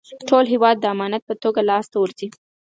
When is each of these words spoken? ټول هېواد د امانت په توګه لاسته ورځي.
ټول 0.29 0.43
هېواد 0.53 0.75
د 0.79 0.85
امانت 0.93 1.23
په 1.29 1.35
توګه 1.43 1.59
لاسته 1.69 1.95
ورځي. 1.99 2.27